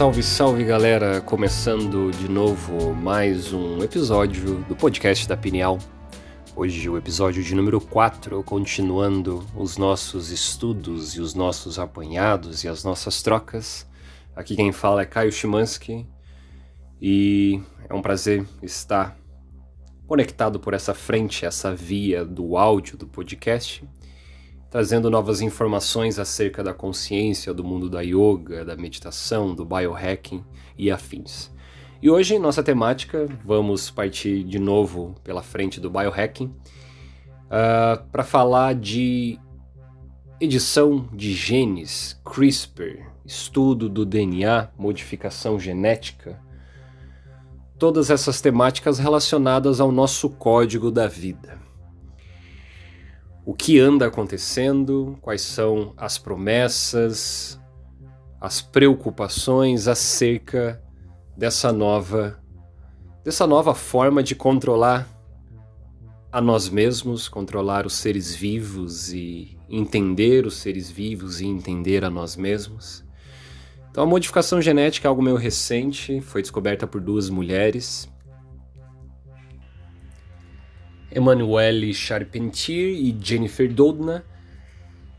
[0.00, 1.20] Salve, salve galera!
[1.20, 5.78] Começando de novo mais um episódio do podcast da Pineal.
[6.56, 12.68] Hoje o episódio de número 4, continuando os nossos estudos e os nossos apanhados e
[12.68, 13.86] as nossas trocas.
[14.34, 16.08] Aqui quem fala é Caio Chimansky
[16.98, 19.18] e é um prazer estar
[20.06, 23.86] conectado por essa frente, essa via do áudio do podcast
[24.70, 30.44] trazendo novas informações acerca da consciência, do mundo da yoga, da meditação, do biohacking
[30.78, 31.50] e afins.
[32.00, 36.54] E hoje, nossa temática, vamos partir de novo pela frente do biohacking uh,
[37.50, 39.38] ah, para falar de
[40.40, 46.40] edição de genes, CRISPR, estudo do DNA, modificação genética,
[47.76, 51.69] todas essas temáticas relacionadas ao nosso código da vida
[53.50, 57.58] o que anda acontecendo, quais são as promessas,
[58.40, 60.80] as preocupações acerca
[61.36, 62.40] dessa nova
[63.24, 65.04] dessa nova forma de controlar
[66.30, 72.08] a nós mesmos, controlar os seres vivos e entender os seres vivos e entender a
[72.08, 73.04] nós mesmos.
[73.90, 78.08] Então a modificação genética é algo meio recente, foi descoberta por duas mulheres,
[81.14, 84.24] Emmanuelle Charpentier e Jennifer Doudna,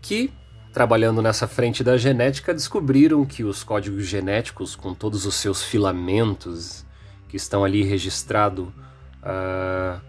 [0.00, 0.32] que,
[0.72, 6.84] trabalhando nessa frente da genética, descobriram que os códigos genéticos, com todos os seus filamentos
[7.28, 10.00] que estão ali registrados, uh,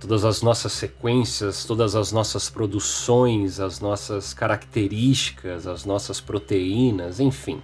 [0.00, 7.62] todas as nossas sequências, todas as nossas produções, as nossas características, as nossas proteínas, enfim.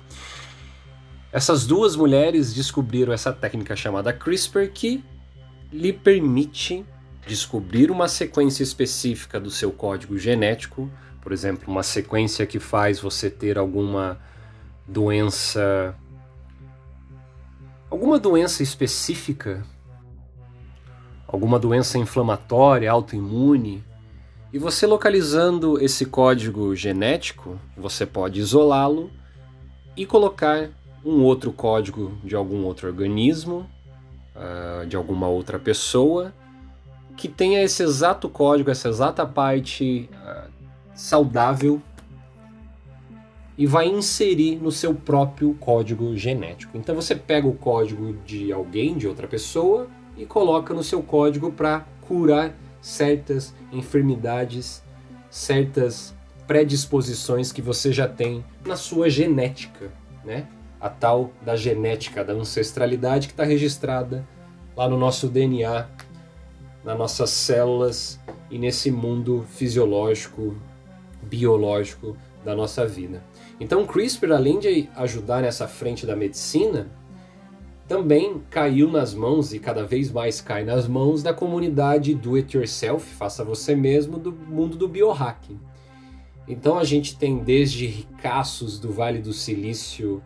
[1.33, 5.05] Essas duas mulheres descobriram essa técnica chamada CRISPR que
[5.73, 6.85] lhe permite
[7.27, 13.29] descobrir uma sequência específica do seu código genético, por exemplo, uma sequência que faz você
[13.29, 14.19] ter alguma
[14.87, 15.95] doença
[17.91, 19.65] alguma doença específica,
[21.27, 23.83] alguma doença inflamatória, autoimune,
[24.53, 29.11] e você localizando esse código genético, você pode isolá-lo
[29.97, 30.71] e colocar
[31.05, 33.69] um outro código de algum outro organismo,
[34.35, 36.33] uh, de alguma outra pessoa,
[37.21, 40.51] que tenha esse exato código, essa exata parte uh,
[40.95, 41.79] saudável
[43.59, 46.79] e vai inserir no seu próprio código genético.
[46.79, 49.87] Então você pega o código de alguém, de outra pessoa,
[50.17, 54.83] e coloca no seu código para curar certas enfermidades,
[55.29, 56.15] certas
[56.47, 59.93] predisposições que você já tem na sua genética,
[60.25, 60.49] né?
[60.81, 64.27] A tal da genética da ancestralidade que está registrada
[64.75, 65.87] lá no nosso DNA
[66.85, 68.19] nas nossas células
[68.51, 70.57] e nesse mundo fisiológico,
[71.23, 73.23] biológico da nossa vida.
[73.59, 76.91] Então, CRISPR, além de ajudar nessa frente da medicina,
[77.87, 82.57] também caiu nas mãos e cada vez mais cai nas mãos da comunidade do it
[82.57, 85.59] yourself, faça você mesmo, do mundo do biohacking.
[86.47, 90.23] Então a gente tem desde ricaços do Vale do Silício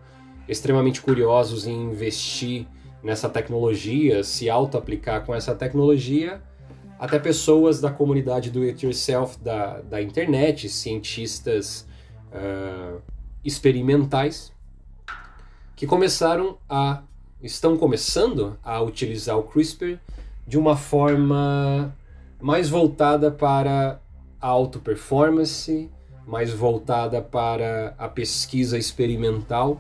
[0.49, 2.67] extremamente curiosos em investir
[3.05, 6.41] nessa tecnologia, se auto-aplicar com essa tecnologia,
[6.99, 11.87] até pessoas da comunidade do it yourself da, da internet, cientistas
[12.33, 13.03] uh,
[13.45, 14.51] experimentais,
[15.77, 17.03] que começaram a
[17.43, 19.99] estão começando a utilizar o CRISPR
[20.47, 21.95] de uma forma
[22.41, 24.01] mais voltada para
[24.41, 25.91] a auto performance,
[26.27, 29.79] mais voltada para a pesquisa experimental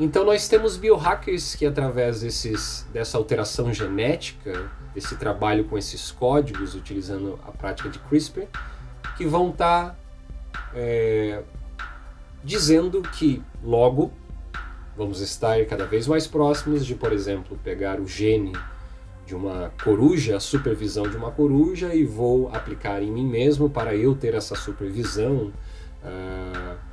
[0.00, 6.74] então nós temos biohackers que através desses, dessa alteração genética, desse trabalho com esses códigos,
[6.74, 8.46] utilizando a prática de CRISPR,
[9.18, 9.96] que vão estar tá,
[10.74, 11.42] é,
[12.42, 14.10] dizendo que logo
[14.96, 18.52] vamos estar cada vez mais próximos de, por exemplo, pegar o gene
[19.26, 23.94] de uma coruja, a supervisão de uma coruja, e vou aplicar em mim mesmo para
[23.94, 25.52] eu ter essa supervisão.
[26.02, 26.89] Uh,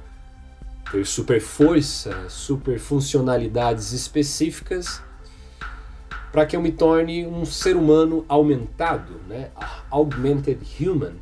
[0.91, 5.01] ter super força, super funcionalidades específicas
[6.31, 9.49] para que eu me torne um ser humano aumentado, né?
[9.89, 11.15] Augmented Human,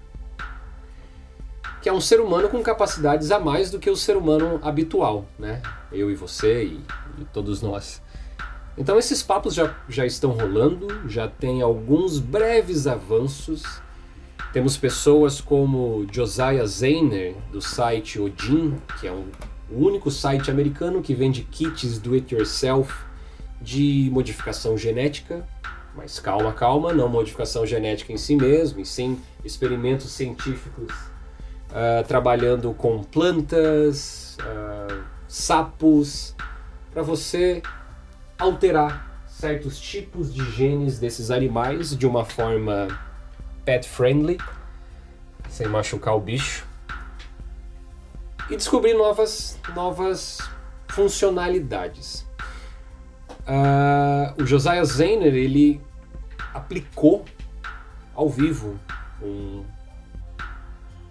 [1.81, 5.25] que é um ser humano com capacidades a mais do que o ser humano habitual,
[5.37, 5.61] né?
[5.91, 6.83] Eu e você e,
[7.19, 8.01] e todos nós.
[8.77, 13.63] Então esses papos já, já estão rolando, já tem alguns breves avanços.
[14.51, 19.25] Temos pessoas como Josiah Zayner, do site Odin, que é um
[19.69, 22.93] o único site americano que vende kits do it yourself
[23.61, 25.47] de modificação genética.
[25.95, 30.93] Mas calma, calma, não modificação genética em si mesmo, e sim experimentos científicos
[31.69, 36.35] uh, trabalhando com plantas, uh, sapos,
[36.91, 37.61] para você
[38.37, 42.87] alterar certos tipos de genes desses animais de uma forma
[43.63, 44.37] pet friendly,
[45.49, 46.65] sem machucar o bicho,
[48.49, 50.37] e descobrir novas, novas
[50.89, 52.25] funcionalidades.
[53.47, 55.81] Uh, o Josiah Zayner ele
[56.53, 57.25] aplicou
[58.15, 58.79] ao vivo
[59.21, 59.63] um,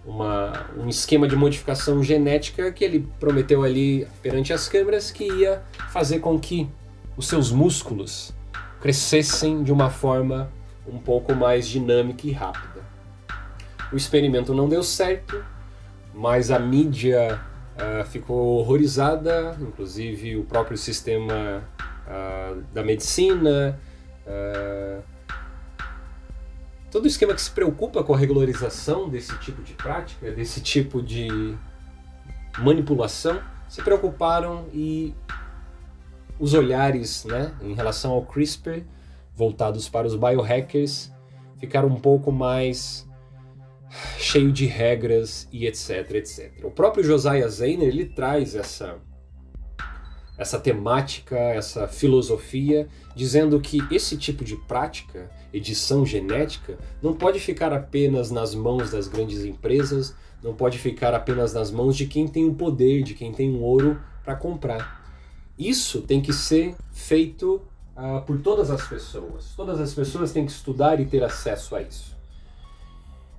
[0.05, 5.63] uma, um esquema de modificação genética que ele prometeu ali perante as câmeras que ia
[5.89, 6.69] fazer com que
[7.15, 8.33] os seus músculos
[8.81, 10.51] crescessem de uma forma
[10.87, 12.83] um pouco mais dinâmica e rápida.
[13.91, 15.43] O experimento não deu certo,
[16.15, 17.41] mas a mídia
[17.75, 21.61] uh, ficou horrorizada, inclusive o próprio sistema
[22.07, 23.77] uh, da medicina.
[24.25, 25.03] Uh,
[26.89, 31.55] todo esquema que se preocupa com a regularização desse tipo de prática, desse tipo de
[32.59, 35.13] manipulação, se preocuparam e
[36.39, 38.83] os olhares né, em relação ao CRISPR
[39.35, 41.11] voltados para os biohackers
[41.57, 43.05] ficaram um pouco mais
[44.17, 46.51] cheio de regras e etc, etc.
[46.63, 48.97] O próprio Josiah Zayner ele traz essa
[50.37, 57.71] essa temática, essa filosofia, dizendo que esse tipo de prática, edição genética, não pode ficar
[57.71, 60.13] apenas nas mãos das grandes empresas,
[60.43, 63.61] não pode ficar apenas nas mãos de quem tem o poder, de quem tem o
[63.61, 65.05] ouro para comprar.
[65.57, 67.61] Isso tem que ser feito
[67.95, 69.53] uh, por todas as pessoas.
[69.55, 72.14] Todas as pessoas têm que estudar e ter acesso a isso.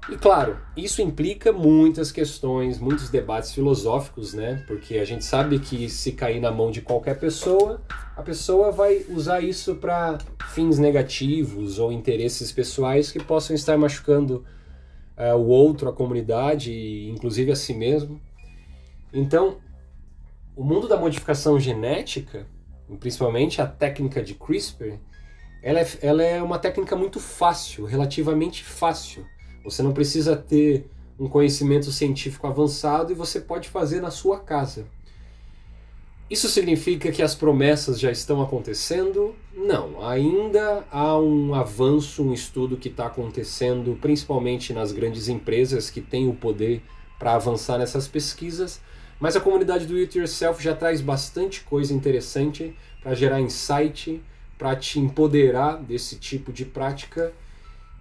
[0.09, 4.63] E claro, isso implica muitas questões, muitos debates filosóficos, né?
[4.65, 7.83] Porque a gente sabe que se cair na mão de qualquer pessoa,
[8.17, 10.19] a pessoa vai usar isso para
[10.55, 14.45] fins negativos ou interesses pessoais que possam estar machucando
[15.19, 18.21] uh, o outro, a comunidade, inclusive a si mesmo.
[19.13, 19.59] Então,
[20.55, 22.47] o mundo da modificação genética,
[23.01, 25.01] principalmente a técnica de CRISPR,
[25.65, 29.27] ela é, ela é uma técnica muito fácil, relativamente fácil
[29.67, 34.87] você não precisa ter um conhecimento científico avançado e você pode fazer na sua casa.
[36.29, 39.35] Isso significa que as promessas já estão acontecendo?
[39.55, 46.01] Não, ainda há um avanço, um estudo que está acontecendo, principalmente nas grandes empresas que
[46.01, 46.83] têm o poder
[47.19, 48.81] para avançar nessas pesquisas,
[49.19, 54.23] mas a comunidade do It Yourself já traz bastante coisa interessante para gerar insight,
[54.59, 57.33] para te empoderar desse tipo de prática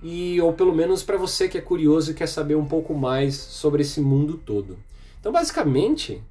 [0.08, 3.34] e ou pelo menos para você que é curioso e quer saber um pouco mais
[3.34, 4.78] sobre esse mundo todo.
[5.20, 6.22] Então, basicamente,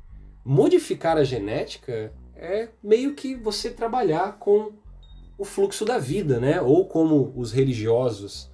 [0.45, 4.71] modificar a genética é meio que você trabalhar com
[5.37, 6.61] o fluxo da vida, né?
[6.61, 8.49] Ou como os religiosos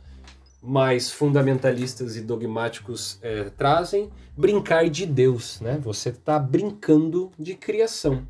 [0.62, 5.78] mais fundamentalistas e dogmáticos é, trazem, brincar de Deus, né?
[5.82, 8.26] Você está brincando de criação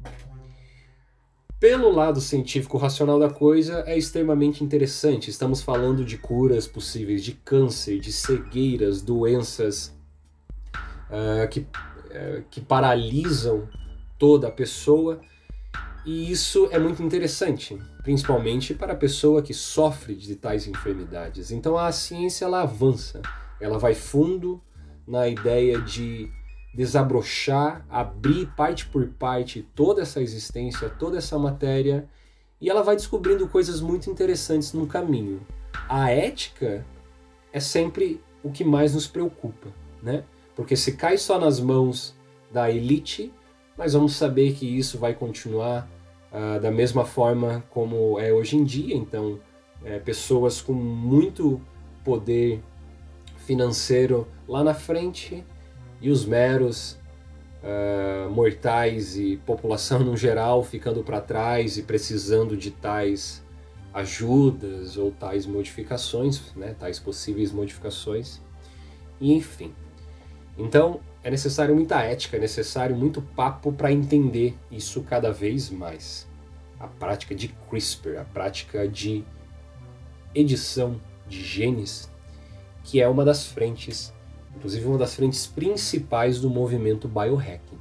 [1.60, 5.28] pelo lado científico racional da coisa, é extremamente interessante.
[5.28, 9.94] Estamos falando de curas possíveis de câncer, de cegueiras, doenças
[11.10, 13.68] uh, que, uh, que paralisam
[14.18, 15.20] toda a pessoa.
[16.06, 21.50] E isso é muito interessante, principalmente para a pessoa que sofre de tais enfermidades.
[21.50, 23.20] Então a ciência ela avança,
[23.60, 24.62] ela vai fundo
[25.06, 26.32] na ideia de
[26.72, 32.08] desabrochar, abrir parte por parte toda essa existência, toda essa matéria,
[32.60, 35.40] e ela vai descobrindo coisas muito interessantes no caminho.
[35.88, 36.84] A ética
[37.52, 39.68] é sempre o que mais nos preocupa,
[40.02, 40.24] né?
[40.54, 42.14] Porque se cai só nas mãos
[42.52, 43.32] da elite,
[43.76, 45.88] nós vamos saber que isso vai continuar
[46.30, 48.94] uh, da mesma forma como é hoje em dia.
[48.94, 49.40] Então,
[49.84, 51.60] é, pessoas com muito
[52.04, 52.62] poder
[53.38, 55.44] financeiro lá na frente
[56.00, 56.98] e os meros
[57.62, 63.42] uh, mortais e população no geral ficando para trás e precisando de tais
[63.92, 68.40] ajudas ou tais modificações, né, tais possíveis modificações,
[69.20, 69.74] e enfim.
[70.56, 76.28] Então é necessário muita ética, é necessário muito papo para entender isso cada vez mais.
[76.78, 79.24] A prática de CRISPR, a prática de
[80.34, 82.10] edição de genes,
[82.84, 84.14] que é uma das frentes
[84.56, 87.78] inclusive uma das frentes principais do movimento biohacking.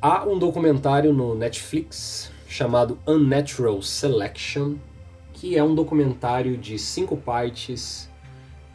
[0.00, 4.76] Há um documentário no Netflix chamado Unnatural Selection,
[5.32, 8.08] que é um documentário de cinco partes.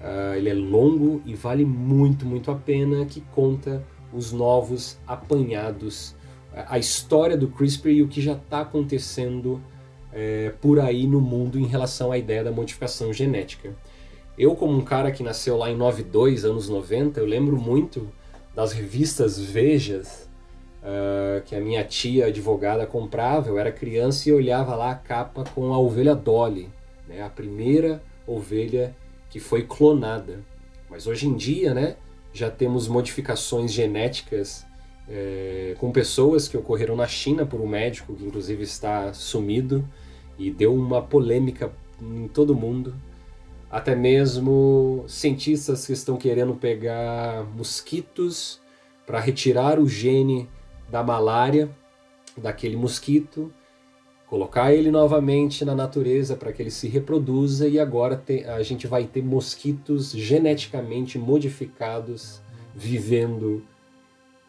[0.02, 6.16] Uh, ele é longo e vale muito, muito a pena, que conta os novos apanhados,
[6.54, 9.62] a história do CRISPR e o que já está acontecendo
[10.12, 13.76] é, por aí no mundo em relação à ideia da modificação genética.
[14.38, 18.10] Eu, como um cara que nasceu lá em 92, anos 90, eu lembro muito
[18.56, 20.28] das revistas Vejas,
[20.82, 23.50] uh, que a minha tia advogada comprava.
[23.50, 26.70] Eu era criança e olhava lá a capa com a ovelha Dolly,
[27.08, 27.22] né?
[27.22, 28.96] a primeira ovelha
[29.30, 30.40] que foi clonada.
[30.90, 31.96] Mas hoje em dia, né,
[32.32, 34.66] já temos modificações genéticas
[35.10, 39.88] é, com pessoas que ocorreram na China por um médico que inclusive está sumido
[40.38, 41.72] e deu uma polêmica
[42.02, 42.94] em todo mundo.
[43.74, 48.62] Até mesmo cientistas que estão querendo pegar mosquitos
[49.04, 50.48] para retirar o gene
[50.92, 51.76] da malária
[52.38, 53.52] daquele mosquito,
[54.28, 58.24] colocar ele novamente na natureza para que ele se reproduza e agora
[58.56, 62.44] a gente vai ter mosquitos geneticamente modificados
[62.76, 63.66] vivendo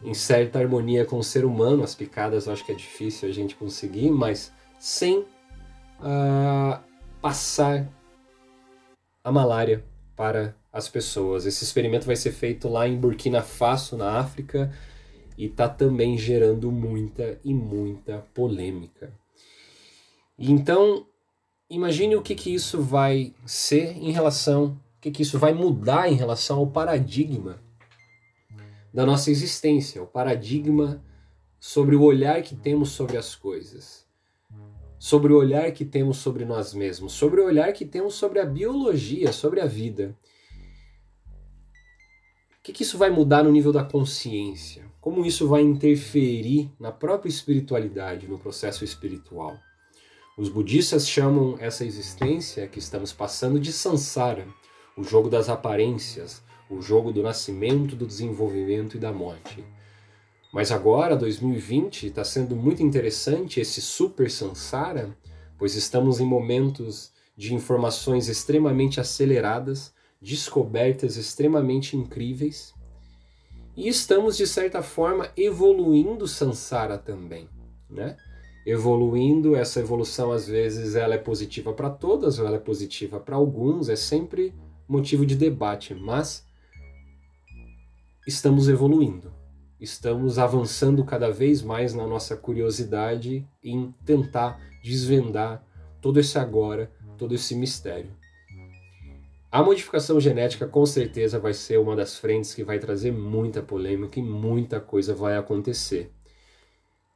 [0.03, 1.83] em certa harmonia com o ser humano.
[1.83, 6.79] As picadas eu acho que é difícil a gente conseguir, mas sem uh,
[7.19, 7.89] passar
[9.25, 9.83] a malária
[10.15, 11.47] para as pessoas.
[11.47, 14.71] Esse experimento vai ser feito lá em Burkina Faso, na África,
[15.35, 19.11] e está também gerando muita e muita polêmica.
[20.37, 21.07] Então,
[21.67, 26.07] imagine o que, que isso vai ser em relação, o que, que isso vai mudar
[26.07, 27.59] em relação ao paradigma
[28.93, 31.03] da nossa existência, o paradigma
[31.59, 34.04] sobre o olhar que temos sobre as coisas,
[34.97, 38.45] sobre o olhar que temos sobre nós mesmos, sobre o olhar que temos sobre a
[38.45, 40.17] biologia, sobre a vida.
[42.59, 44.85] O que, que isso vai mudar no nível da consciência?
[44.99, 49.55] Como isso vai interferir na própria espiritualidade, no processo espiritual?
[50.37, 54.47] Os budistas chamam essa existência que estamos passando de samsara,
[54.97, 59.63] o jogo das aparências, o jogo do nascimento, do desenvolvimento e da morte.
[60.55, 65.13] Mas agora, 2020, está sendo muito interessante esse super Sansara,
[65.57, 72.73] pois estamos em momentos de informações extremamente aceleradas, descobertas extremamente incríveis,
[73.75, 77.49] e estamos, de certa forma, evoluindo Sansara também,
[77.89, 78.15] né?
[78.65, 83.35] Evoluindo, essa evolução às vezes ela é positiva para todas ou ela é positiva para
[83.35, 84.53] alguns, é sempre
[84.87, 86.47] motivo de debate, mas
[88.25, 89.33] estamos evoluindo,
[89.85, 95.63] estamos avançando cada vez mais na nossa curiosidade em tentar desvendar
[96.01, 98.11] todo esse agora, todo esse mistério.
[99.51, 104.19] A modificação genética com certeza vai ser uma das frentes que vai trazer muita polêmica
[104.19, 106.11] e muita coisa vai acontecer.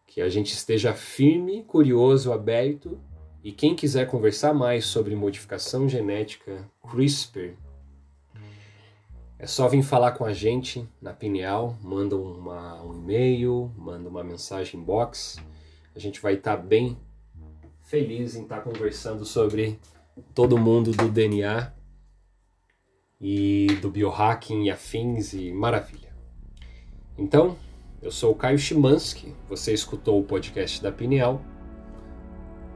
[0.08, 3.00] Que a gente esteja firme, curioso, aberto
[3.44, 7.56] e quem quiser conversar mais sobre modificação genética, CRISPR,
[9.40, 14.22] é só vir falar com a gente na Pineal, manda uma, um e-mail, manda uma
[14.22, 15.38] mensagem box.
[15.96, 16.98] A gente vai estar tá bem
[17.84, 19.80] feliz em estar tá conversando sobre
[20.36, 21.72] todo mundo do DNA
[23.20, 26.14] e do biohacking e afins e maravilha.
[27.18, 27.58] Então,
[28.02, 31.42] eu sou o Caio Chimansky, você escutou o podcast da Pineal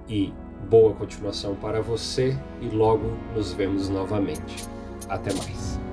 [0.07, 0.33] e
[0.69, 4.65] boa continuação para você e logo nos vemos novamente.
[5.09, 5.92] Até mais.